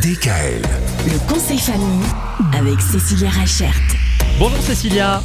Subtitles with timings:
[0.00, 0.62] DKL.
[1.04, 2.06] Le conseil famille
[2.58, 3.74] avec Cécilia Rachert.
[4.38, 5.22] Bonjour Cécilia.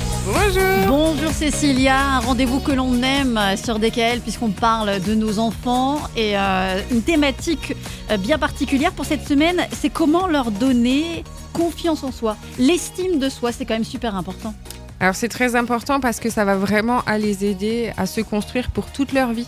[0.88, 6.38] Bonjour Cécilia, un rendez-vous que l'on aime sur DKL puisqu'on parle de nos enfants et
[6.38, 7.76] euh, une thématique
[8.12, 11.24] euh, bien particulière pour cette semaine, c'est comment leur donner
[11.54, 12.36] confiance en soi.
[12.60, 14.54] L'estime de soi, c'est quand même super important.
[14.99, 18.70] Alors c'est très important parce que ça va vraiment à les aider à se construire
[18.72, 19.48] pour toute leur vie.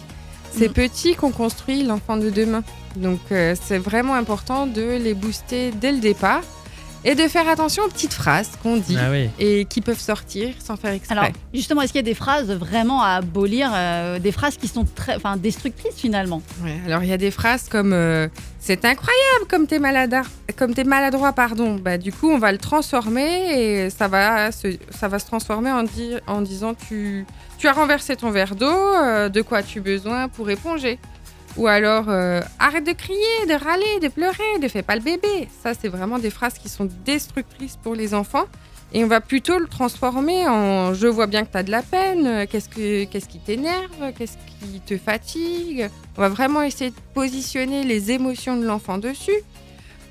[0.52, 2.64] C'est petit qu'on construit l'enfant de demain.
[2.96, 6.42] Donc euh, c'est vraiment important de les booster dès le départ
[7.06, 9.30] et de faire attention aux petites phrases qu'on dit Ah oui.
[9.40, 11.18] et qui peuvent sortir sans faire exprès.
[11.18, 14.68] Alors justement, est-ce qu'il y a des phrases vraiment à abolir, euh, des phrases qui
[14.68, 16.42] sont très, enfin, destructrices finalement?
[16.62, 18.28] Ouais, alors il y a des phrases comme euh,
[18.60, 20.24] c'est incroyable comme t'es maladroit,
[20.58, 21.76] comme t'es maladroit pardon.
[21.76, 25.72] Bah du coup on va le transformer et ça va se, ça va se transformer
[25.72, 27.26] en disant tu
[27.58, 31.00] tu as renversé ton verre d'eau, euh, de quoi as-tu besoin pour éponger?
[31.58, 35.48] Ou alors euh, arrête de crier, de râler, de pleurer, ne fais pas le bébé.
[35.64, 38.46] Ça c'est vraiment des phrases qui sont destructrices pour les enfants.
[38.94, 41.84] Et on va plutôt le transformer en je vois bien que tu as de la
[41.84, 45.90] peine, euh, qu'est-ce, que, qu'est-ce qui t'énerve, qu'est-ce qui te fatigue?
[46.18, 49.40] On va vraiment essayer de positionner les émotions de l'enfant dessus.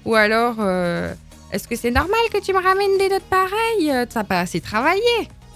[0.05, 1.13] Ou alors, euh,
[1.53, 3.91] est-ce que c'est normal que tu me ramènes des notes pareilles?
[3.91, 5.03] Euh, T'as pas assez travaillé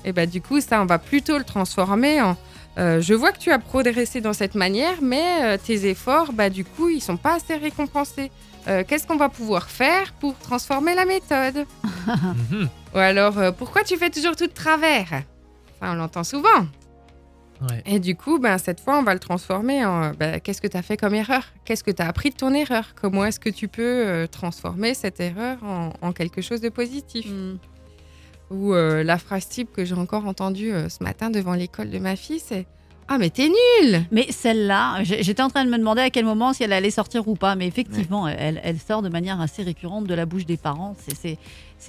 [0.04, 2.36] Et bah du coup, ça, on va plutôt le transformer en
[2.78, 6.48] euh, je vois que tu as progressé dans cette manière, mais euh, tes efforts, bah
[6.50, 8.30] du coup, ils sont pas assez récompensés.
[8.68, 11.66] Euh, Qu'est-ce qu'on va pouvoir faire pour transformer la méthode?
[12.06, 12.68] Mhm.
[12.94, 15.08] Ou alors, euh, pourquoi tu fais toujours tout de travers?
[15.80, 16.66] Ça, on l'entend souvent.
[17.68, 17.82] Ouais.
[17.86, 20.76] Et du coup, ben, cette fois, on va le transformer en ben, qu'est-ce que tu
[20.76, 21.44] as fait comme erreur?
[21.64, 22.94] Qu'est-ce que tu as appris de ton erreur?
[23.00, 27.26] Comment est-ce que tu peux euh, transformer cette erreur en, en quelque chose de positif?
[27.28, 27.56] Hmm.
[28.52, 31.98] Ou euh, la phrase type que j'ai encore entendue euh, ce matin devant l'école de
[31.98, 32.66] ma fille, c'est
[33.08, 36.52] Ah, mais t'es nul Mais celle-là, j'étais en train de me demander à quel moment
[36.52, 40.04] si elle allait sortir ou pas, mais effectivement, elle, elle sort de manière assez récurrente
[40.06, 40.94] de la bouche des parents.
[40.98, 41.38] C'est-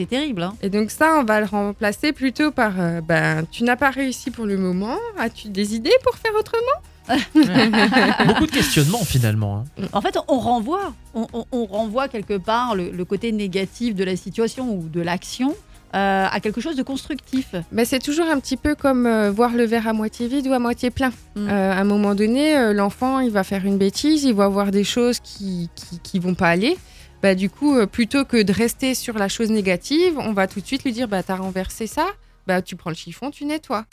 [0.08, 0.42] terrible.
[0.44, 0.56] hein.
[0.64, 4.32] Et donc, ça, on va le remplacer plutôt par euh, ben, Tu n'as pas réussi
[4.32, 4.98] pour le moment.
[5.20, 6.80] As-tu des idées pour faire autrement?
[8.28, 9.66] Beaucoup de questionnements finalement.
[9.80, 9.88] hein.
[9.94, 14.04] En fait, on renvoie, on, on- on renvoie quelque part le, le côté négatif de
[14.04, 15.54] la situation ou de l'action
[15.94, 17.54] euh, à quelque chose de constructif.
[17.72, 20.54] Ben, C'est toujours un petit peu comme euh, voir le verre à moitié vide ou
[20.54, 21.12] à moitié plein.
[21.36, 21.48] Mm.
[21.48, 24.84] Euh, à un moment donné, l'enfant, il va faire une bêtise, il va voir des
[24.84, 26.78] choses qui, qui, qui vont pas aller.
[27.22, 30.66] Bah, du coup, plutôt que de rester sur la chose négative, on va tout de
[30.66, 32.08] suite lui dire bah, T'as renversé ça,
[32.48, 33.86] bah, tu prends le chiffon, tu nettoies.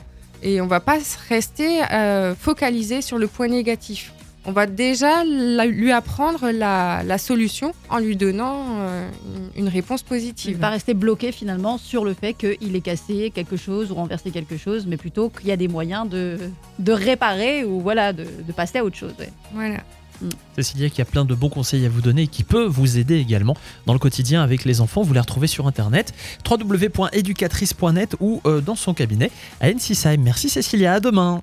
[0.43, 0.97] Et on va pas
[1.29, 1.83] rester
[2.39, 4.15] focalisé sur le point négatif.
[4.47, 9.09] On va déjà la- lui apprendre la, la solution en lui donnant euh,
[9.57, 10.59] une, une réponse Il positive.
[10.59, 14.57] pas rester bloqué finalement sur le fait qu'il ait cassé quelque chose ou renversé quelque
[14.57, 16.39] chose, mais plutôt qu'il y a des moyens de,
[16.79, 19.13] de réparer ou voilà, de, de passer à autre chose.
[19.19, 19.31] ouais.
[19.53, 19.79] Voilà.
[20.55, 23.17] Cécilia qui a plein de bons conseils à vous donner et qui peut vous aider
[23.17, 25.01] également dans le quotidien avec les enfants.
[25.01, 26.13] Vous les retrouvez sur internet
[26.47, 29.31] www.educatrice.net ou euh, dans son cabinet
[29.63, 30.19] à NCSIM.
[30.19, 31.43] Merci Cécilia, à demain.